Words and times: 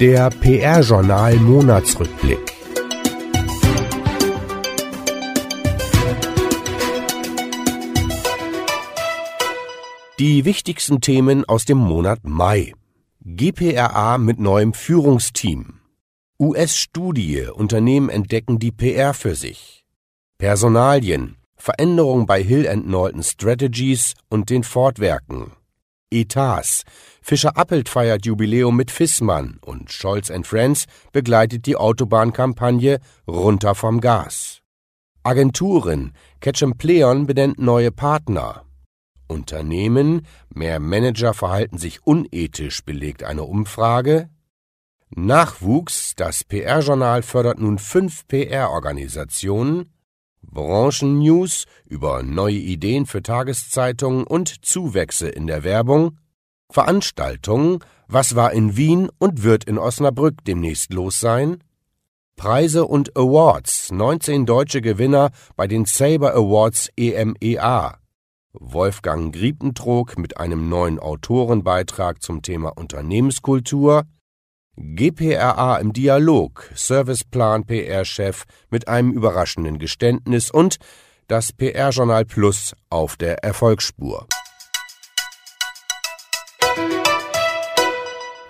Der 0.00 0.30
PR-Journal 0.30 1.36
Monatsrückblick. 1.36 2.38
Die 10.18 10.44
wichtigsten 10.44 11.00
Themen 11.00 11.44
aus 11.44 11.64
dem 11.64 11.78
Monat 11.78 12.20
Mai. 12.24 12.74
GPRA 13.24 14.18
mit 14.18 14.40
neuem 14.40 14.72
Führungsteam. 14.72 15.80
US-Studie 16.38 17.48
Unternehmen 17.52 18.08
entdecken 18.08 18.58
die 18.58 18.72
PR 18.72 19.14
für 19.14 19.34
sich. 19.34 19.84
Personalien. 20.38 21.36
Veränderung 21.56 22.24
bei 22.24 22.42
Hill 22.42 22.66
Norton 22.86 23.22
Strategies 23.22 24.14
und 24.30 24.48
den 24.48 24.64
Ford-Werken. 24.64 25.52
Etats. 26.10 26.84
Fischer-Appelt 27.22 27.88
feiert 27.88 28.26
Jubiläum 28.26 28.76
mit 28.76 28.90
Fissmann 28.90 29.58
und 29.64 29.92
Scholz 29.92 30.32
Friends 30.42 30.86
begleitet 31.12 31.66
die 31.66 31.76
Autobahnkampagne 31.76 33.00
Runter 33.28 33.74
vom 33.74 34.00
Gas. 34.00 34.60
Agenturen. 35.22 36.12
Ketchum 36.40 36.78
Pleon 36.78 37.26
benennt 37.26 37.58
neue 37.58 37.92
Partner. 37.92 38.64
Unternehmen. 39.28 40.26
Mehr 40.52 40.80
Manager 40.80 41.34
verhalten 41.34 41.78
sich 41.78 42.06
unethisch, 42.06 42.84
belegt 42.84 43.22
eine 43.22 43.44
Umfrage. 43.44 44.28
Nachwuchs. 45.10 46.14
Das 46.16 46.44
PR-Journal 46.44 47.22
fördert 47.22 47.58
nun 47.58 47.78
fünf 47.78 48.26
PR-Organisationen. 48.28 49.92
Branchennews 50.42 51.66
über 51.86 52.22
neue 52.22 52.56
Ideen 52.56 53.06
für 53.06 53.22
Tageszeitungen 53.22 54.24
und 54.24 54.64
Zuwächse 54.64 55.28
in 55.28 55.46
der 55.46 55.64
Werbung, 55.64 56.18
Veranstaltungen, 56.70 57.78
was 58.08 58.34
war 58.34 58.52
in 58.52 58.76
Wien 58.76 59.10
und 59.18 59.42
wird 59.42 59.64
in 59.64 59.78
Osnabrück 59.78 60.44
demnächst 60.44 60.92
los 60.92 61.20
sein, 61.20 61.62
Preise 62.36 62.86
und 62.86 63.16
Awards, 63.16 63.92
19 63.92 64.46
deutsche 64.46 64.80
Gewinner 64.80 65.30
bei 65.56 65.66
den 65.66 65.84
Saber 65.84 66.34
Awards 66.34 66.88
EMEA, 66.96 67.98
Wolfgang 68.52 69.32
Griepentrog 69.34 70.18
mit 70.18 70.38
einem 70.38 70.68
neuen 70.68 70.98
Autorenbeitrag 70.98 72.22
zum 72.22 72.42
Thema 72.42 72.70
Unternehmenskultur, 72.70 74.04
GPRA 74.76 75.76
im 75.78 75.92
Dialog, 75.92 76.70
Serviceplan 76.74 77.64
PR-Chef 77.64 78.44
mit 78.70 78.88
einem 78.88 79.12
überraschenden 79.12 79.78
Geständnis 79.78 80.50
und 80.50 80.76
das 81.28 81.52
PR-Journal 81.52 82.24
Plus 82.24 82.74
auf 82.88 83.16
der 83.16 83.44
Erfolgsspur. 83.44 84.26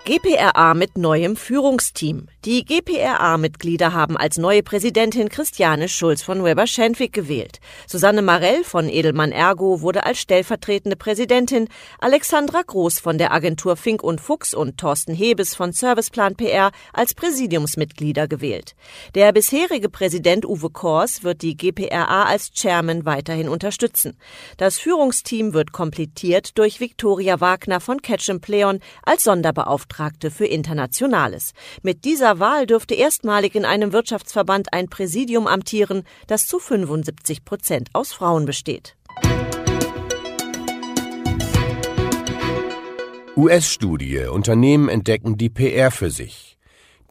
GPRA 0.03 0.73
mit 0.73 0.97
neuem 0.97 1.35
Führungsteam. 1.35 2.25
Die 2.43 2.65
GPRA-Mitglieder 2.65 3.93
haben 3.93 4.17
als 4.17 4.39
neue 4.39 4.63
Präsidentin 4.63 5.29
Christiane 5.29 5.87
Schulz 5.87 6.23
von 6.23 6.43
Weber-Schenwick 6.43 7.13
gewählt. 7.13 7.59
Susanne 7.85 8.23
Marell 8.23 8.63
von 8.63 8.89
Edelmann 8.89 9.31
Ergo 9.31 9.81
wurde 9.81 10.03
als 10.03 10.17
stellvertretende 10.17 10.95
Präsidentin, 10.95 11.67
Alexandra 11.99 12.63
Groß 12.65 12.99
von 12.99 13.19
der 13.19 13.31
Agentur 13.31 13.75
Fink 13.75 14.01
und 14.01 14.19
Fuchs 14.19 14.55
und 14.55 14.79
Thorsten 14.79 15.13
Hebes 15.13 15.53
von 15.53 15.71
Serviceplan 15.71 16.33
PR 16.35 16.71
als 16.93 17.13
Präsidiumsmitglieder 17.13 18.27
gewählt. 18.27 18.73
Der 19.13 19.31
bisherige 19.33 19.87
Präsident 19.87 20.47
Uwe 20.47 20.71
Kors 20.71 21.23
wird 21.23 21.43
die 21.43 21.55
GPRA 21.55 22.23
als 22.23 22.51
Chairman 22.53 23.05
weiterhin 23.05 23.47
unterstützen. 23.47 24.17
Das 24.57 24.79
Führungsteam 24.79 25.53
wird 25.53 25.71
komplettiert 25.71 26.57
durch 26.57 26.79
Viktoria 26.79 27.39
Wagner 27.39 27.79
von 27.79 28.01
Ketchum 28.01 28.41
Pleon 28.41 28.79
als 29.03 29.25
Sonderbeauftragte 29.25 29.90
für 30.31 30.45
Internationales. 30.45 31.53
Mit 31.81 32.05
dieser 32.05 32.21
dieser 32.21 32.39
Wahl 32.39 32.67
dürfte 32.67 32.93
erstmalig 32.93 33.55
in 33.55 33.65
einem 33.65 33.93
Wirtschaftsverband 33.93 34.73
ein 34.73 34.89
Präsidium 34.89 35.47
amtieren, 35.47 36.03
das 36.27 36.45
zu 36.45 36.59
75 36.59 37.43
Prozent 37.43 37.89
aus 37.93 38.13
Frauen 38.13 38.45
besteht. 38.45 38.95
US-Studie 43.35 44.25
Unternehmen 44.25 44.87
entdecken 44.87 45.37
die 45.37 45.49
PR 45.49 45.89
für 45.89 46.11
sich. 46.11 46.50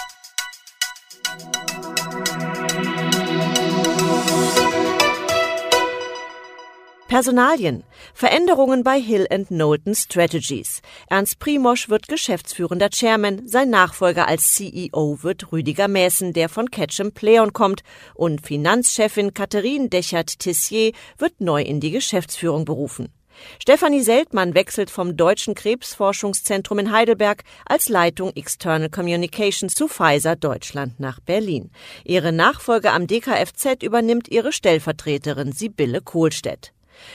Personalien. 7.09 7.84
Veränderungen 8.15 8.83
bei 8.83 9.00
Hill 9.00 9.27
Knowlton 9.27 9.94
Strategies. 9.94 10.83
Ernst 11.09 11.39
Primosch 11.39 11.89
wird 11.89 12.09
geschäftsführender 12.09 12.91
Chairman, 12.91 13.47
sein 13.47 13.71
Nachfolger 13.71 14.27
als 14.27 14.55
CEO 14.55 15.19
wird 15.22 15.53
Rüdiger 15.53 15.87
Mäßen, 15.87 16.33
der 16.33 16.49
von 16.49 16.71
Ketchum 16.71 17.12
Pleon 17.12 17.53
kommt, 17.53 17.83
und 18.15 18.44
Finanzchefin 18.44 19.34
Catherine 19.34 19.89
Dechert-Tissier 19.89 20.93
wird 21.17 21.41
neu 21.41 21.62
in 21.62 21.78
die 21.78 21.93
Geschäftsführung 21.93 22.65
berufen. 22.65 23.12
Stefanie 23.61 24.03
Seltmann 24.03 24.55
wechselt 24.55 24.91
vom 24.91 25.17
Deutschen 25.17 25.55
Krebsforschungszentrum 25.55 26.78
in 26.78 26.91
Heidelberg 26.91 27.44
als 27.67 27.88
Leitung 27.88 28.33
External 28.34 28.88
Communications 28.88 29.75
zu 29.75 29.88
Pfizer 29.88 30.37
Deutschland 30.37 30.99
nach 30.99 31.21
Berlin. 31.21 31.71
Ihre 32.05 32.33
Nachfolge 32.33 32.93
am 32.93 33.06
DKFZ 33.06 33.83
übernimmt 33.83 34.28
ihre 34.28 34.53
Stellvertreterin 34.53 35.53
Sibylle 35.53 36.00
Kohlstedt. 36.00 36.73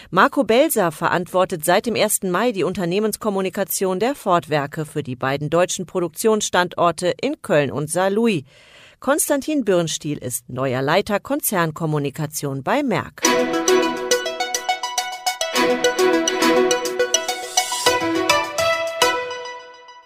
Marco 0.09 0.43
Belser 0.43 0.91
verantwortet 0.91 1.65
seit 1.65 1.85
dem 1.85 1.95
1. 1.95 2.23
Mai 2.23 2.51
die 2.51 2.63
Unternehmenskommunikation 2.63 3.99
der 3.99 4.15
Ford-Werke 4.15 4.85
für 4.85 5.03
die 5.03 5.15
beiden 5.15 5.49
deutschen 5.49 5.85
Produktionsstandorte 5.85 7.13
in 7.21 7.41
Köln 7.41 7.71
und 7.71 7.89
Saarlouis. 7.89 8.43
Konstantin 8.99 9.65
Birnstiel 9.65 10.17
ist 10.17 10.49
neuer 10.49 10.81
Leiter 10.81 11.19
Konzernkommunikation 11.19 12.61
bei 12.63 12.83
Merck. 12.83 13.23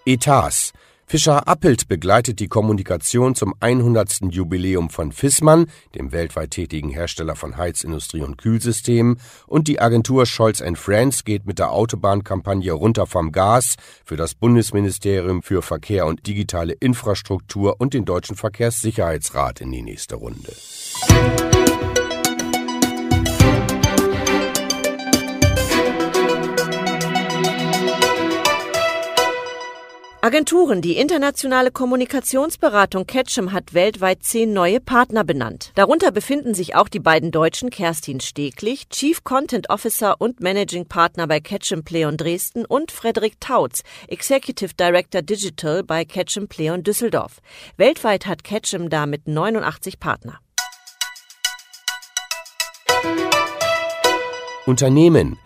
Etats 0.06 0.72
Fischer-Appelt 1.08 1.88
begleitet 1.88 2.40
die 2.40 2.48
Kommunikation 2.48 3.36
zum 3.36 3.54
100. 3.60 4.22
Jubiläum 4.32 4.90
von 4.90 5.12
Fissmann, 5.12 5.68
dem 5.94 6.12
weltweit 6.12 6.52
tätigen 6.52 6.90
Hersteller 6.90 7.36
von 7.36 7.58
Heizindustrie 7.58 8.22
und 8.22 8.38
Kühlsystemen, 8.38 9.20
und 9.46 9.68
die 9.68 9.80
Agentur 9.80 10.26
Scholz 10.26 10.64
Friends 10.76 11.24
geht 11.24 11.46
mit 11.46 11.60
der 11.60 11.72
Autobahnkampagne 11.72 12.72
Runter 12.72 13.06
vom 13.06 13.32
Gas 13.32 13.76
für 14.04 14.18
das 14.18 14.34
Bundesministerium 14.34 15.44
für 15.44 15.62
Verkehr 15.62 16.08
und 16.08 16.26
digitale 16.26 16.74
Infrastruktur 16.74 17.76
und 17.80 17.94
den 17.94 18.06
Deutschen 18.06 18.36
Verkehrssicherheitsrat 18.36 19.62
in 19.62 19.72
die 19.72 19.84
nächste 19.84 20.16
Runde. 20.16 20.54
Agenturen, 30.26 30.82
die 30.82 30.98
internationale 30.98 31.70
Kommunikationsberatung 31.70 33.06
Ketchum 33.06 33.52
hat 33.52 33.76
weltweit 33.76 34.24
zehn 34.24 34.54
neue 34.54 34.80
Partner 34.80 35.24
benannt. 35.24 35.72
Darunter 35.76 36.12
befinden 36.12 36.56
sich 36.56 36.74
auch 36.74 36.88
die 36.88 37.00
beiden 37.00 37.30
Deutschen 37.30 37.70
Kerstin 37.70 38.20
Steglich, 38.20 38.90
Chief 38.90 39.24
Content 39.24 39.70
Officer 39.70 40.20
und 40.20 40.40
Managing 40.40 40.88
Partner 40.88 41.28
bei 41.28 41.40
Ketchum 41.40 41.84
Pleon 41.84 42.18
Dresden 42.18 42.66
und 42.66 42.92
Frederik 42.92 43.40
Tautz, 43.40 43.84
Executive 44.08 44.74
Director 44.74 45.22
Digital 45.22 45.84
bei 45.84 46.06
Ketchum 46.06 46.48
Pleon 46.48 46.82
Düsseldorf. 46.82 47.40
Weltweit 47.78 48.26
hat 48.26 48.44
Ketchum 48.44 48.90
damit 48.90 49.28
89 49.28 50.00
Partner. 50.00 50.40
Unternehmen 54.66 55.38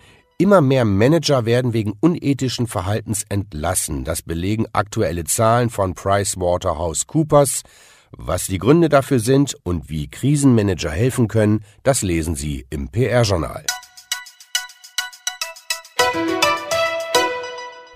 Immer 0.42 0.62
mehr 0.62 0.86
Manager 0.86 1.46
werden 1.46 1.74
wegen 1.74 1.96
unethischen 2.00 2.66
Verhaltens 2.66 3.26
entlassen. 3.28 4.06
Das 4.06 4.22
belegen 4.22 4.68
aktuelle 4.72 5.26
Zahlen 5.26 5.70
von 5.70 5.96
PricewaterhouseCoopers. 5.96 7.64
Was 8.12 8.48
die 8.48 8.58
Gründe 8.58 8.88
dafür 8.88 9.20
sind 9.20 9.58
und 9.64 9.90
wie 9.90 10.08
Krisenmanager 10.10 10.92
helfen 10.92 11.28
können, 11.28 11.66
das 11.84 12.04
lesen 12.04 12.36
Sie 12.36 12.66
im 12.70 12.88
PR-Journal. 12.88 13.66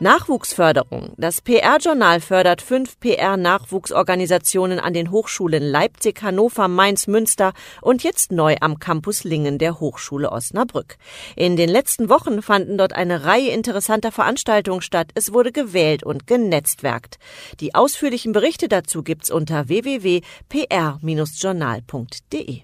Nachwuchsförderung. 0.03 1.13
Das 1.17 1.41
PR-Journal 1.41 2.19
fördert 2.19 2.61
fünf 2.61 2.99
PR-Nachwuchsorganisationen 2.99 4.79
an 4.79 4.93
den 4.93 5.09
Hochschulen 5.11 5.63
Leipzig, 5.63 6.21
Hannover, 6.21 6.67
Mainz, 6.67 7.07
Münster 7.07 7.53
und 7.81 8.03
jetzt 8.03 8.33
neu 8.33 8.57
am 8.59 8.79
Campus 8.79 9.23
Lingen 9.23 9.57
der 9.57 9.79
Hochschule 9.79 10.29
Osnabrück. 10.31 10.97
In 11.37 11.55
den 11.55 11.69
letzten 11.69 12.09
Wochen 12.09 12.41
fanden 12.41 12.77
dort 12.77 12.91
eine 12.91 13.23
Reihe 13.23 13.51
interessanter 13.51 14.11
Veranstaltungen 14.11 14.81
statt. 14.81 15.11
Es 15.15 15.31
wurde 15.33 15.53
gewählt 15.53 16.03
und 16.03 16.27
genetzwerkt. 16.27 17.17
Die 17.61 17.73
ausführlichen 17.73 18.33
Berichte 18.33 18.67
dazu 18.67 19.03
gibt's 19.03 19.31
unter 19.31 19.69
www.pr-journal.de. 19.69 22.61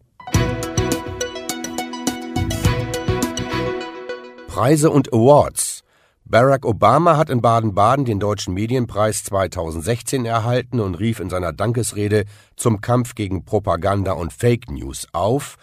Preise 4.49 4.91
und 4.91 5.13
Awards 5.13 5.82
Barack 6.25 6.65
Obama 6.65 7.17
hat 7.17 7.29
in 7.29 7.41
Baden-Baden 7.41 8.05
den 8.05 8.19
Deutschen 8.19 8.53
Medienpreis 8.53 9.25
2016 9.25 10.25
erhalten 10.25 10.79
und 10.79 10.95
rief 10.95 11.19
in 11.19 11.29
seiner 11.29 11.51
Dankesrede 11.51 12.23
zum 12.55 12.79
Kampf 12.79 13.13
gegen 13.13 13.43
Propaganda 13.43 14.13
und 14.13 14.31
Fake 14.31 14.71
News 14.71 15.05
auf. 15.11 15.57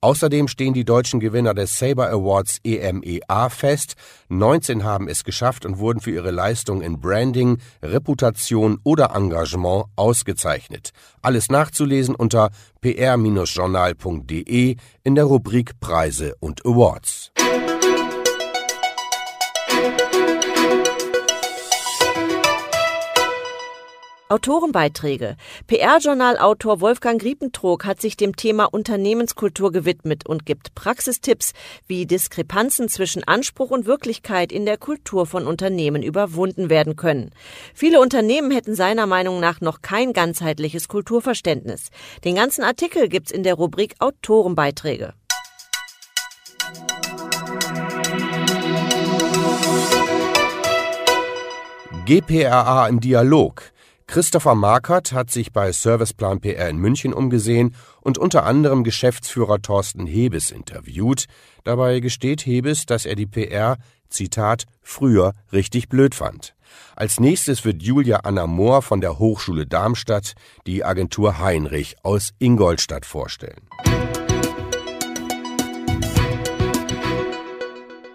Außerdem 0.00 0.46
stehen 0.48 0.74
die 0.74 0.84
deutschen 0.84 1.18
Gewinner 1.18 1.54
des 1.54 1.78
Saber 1.78 2.10
Awards 2.10 2.58
EMEA 2.62 3.48
fest. 3.48 3.94
19 4.28 4.84
haben 4.84 5.08
es 5.08 5.24
geschafft 5.24 5.64
und 5.66 5.78
wurden 5.78 6.00
für 6.00 6.10
ihre 6.10 6.30
Leistung 6.30 6.82
in 6.82 7.00
Branding, 7.00 7.58
Reputation 7.82 8.78
oder 8.84 9.16
Engagement 9.16 9.86
ausgezeichnet. 9.96 10.90
Alles 11.22 11.48
nachzulesen 11.48 12.14
unter 12.14 12.50
pr-journal.de 12.82 14.76
in 15.04 15.14
der 15.14 15.24
Rubrik 15.24 15.80
Preise 15.80 16.34
und 16.38 16.64
Awards. 16.66 17.33
Autorenbeiträge. 24.34 25.36
PR-Journal-Autor 25.68 26.80
Wolfgang 26.80 27.20
Griepentrog 27.20 27.84
hat 27.84 28.00
sich 28.00 28.16
dem 28.16 28.34
Thema 28.34 28.64
Unternehmenskultur 28.64 29.70
gewidmet 29.70 30.26
und 30.26 30.44
gibt 30.44 30.74
Praxistipps, 30.74 31.52
wie 31.86 32.04
Diskrepanzen 32.04 32.88
zwischen 32.88 33.22
Anspruch 33.22 33.70
und 33.70 33.86
Wirklichkeit 33.86 34.50
in 34.50 34.66
der 34.66 34.76
Kultur 34.76 35.26
von 35.26 35.46
Unternehmen 35.46 36.02
überwunden 36.02 36.68
werden 36.68 36.96
können. 36.96 37.30
Viele 37.74 38.00
Unternehmen 38.00 38.50
hätten 38.50 38.74
seiner 38.74 39.06
Meinung 39.06 39.38
nach 39.38 39.60
noch 39.60 39.82
kein 39.82 40.12
ganzheitliches 40.12 40.88
Kulturverständnis. 40.88 41.90
Den 42.24 42.34
ganzen 42.34 42.64
Artikel 42.64 43.08
gibt's 43.08 43.30
in 43.30 43.44
der 43.44 43.54
Rubrik 43.54 43.94
Autorenbeiträge. 44.00 45.14
GPRA 52.04 52.88
im 52.88 52.98
Dialog. 52.98 53.73
Christopher 54.06 54.54
Markert 54.54 55.12
hat 55.12 55.30
sich 55.30 55.52
bei 55.52 55.72
Serviceplan 55.72 56.40
PR 56.40 56.68
in 56.68 56.76
München 56.76 57.12
umgesehen 57.12 57.74
und 58.00 58.18
unter 58.18 58.44
anderem 58.44 58.84
Geschäftsführer 58.84 59.60
Thorsten 59.62 60.06
Hebes 60.06 60.50
interviewt. 60.50 61.24
Dabei 61.64 62.00
gesteht 62.00 62.44
Hebes, 62.44 62.86
dass 62.86 63.06
er 63.06 63.16
die 63.16 63.26
PR, 63.26 63.78
Zitat, 64.08 64.64
früher 64.82 65.32
richtig 65.52 65.88
blöd 65.88 66.14
fand. 66.14 66.54
Als 66.96 67.18
nächstes 67.18 67.64
wird 67.64 67.82
Julia 67.82 68.20
Anna 68.24 68.46
Mohr 68.46 68.82
von 68.82 69.00
der 69.00 69.18
Hochschule 69.18 69.66
Darmstadt 69.66 70.34
die 70.66 70.84
Agentur 70.84 71.38
Heinrich 71.38 71.96
aus 72.02 72.30
Ingolstadt 72.38 73.06
vorstellen. 73.06 73.68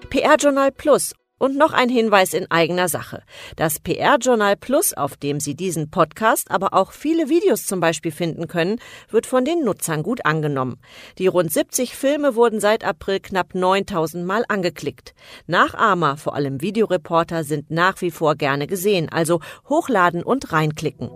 PR 0.09 0.35
Journal 0.37 0.71
Plus 0.71 1.13
und 1.39 1.57
noch 1.57 1.73
ein 1.73 1.89
Hinweis 1.89 2.35
in 2.35 2.51
eigener 2.51 2.87
Sache. 2.87 3.23
Das 3.55 3.79
PR-Journal 3.79 4.55
Plus, 4.55 4.93
auf 4.93 5.17
dem 5.17 5.39
Sie 5.39 5.55
diesen 5.55 5.89
Podcast, 5.89 6.51
aber 6.51 6.73
auch 6.73 6.91
viele 6.91 7.29
Videos 7.29 7.65
zum 7.65 7.79
Beispiel 7.79 8.11
finden 8.11 8.47
können, 8.47 8.79
wird 9.09 9.25
von 9.25 9.45
den 9.45 9.63
Nutzern 9.63 10.03
gut 10.03 10.25
angenommen. 10.25 10.77
Die 11.17 11.27
rund 11.27 11.51
70 11.51 11.95
Filme 11.95 12.35
wurden 12.35 12.59
seit 12.59 12.83
April 12.83 13.19
knapp 13.19 13.55
9000 13.55 14.25
Mal 14.25 14.43
angeklickt. 14.47 15.15
Nachahmer, 15.47 16.17
vor 16.17 16.35
allem 16.35 16.61
Videoreporter, 16.61 17.43
sind 17.43 17.71
nach 17.71 18.01
wie 18.01 18.11
vor 18.11 18.35
gerne 18.35 18.67
gesehen, 18.67 19.09
also 19.09 19.39
hochladen 19.67 20.21
und 20.21 20.51
reinklicken. 20.51 21.09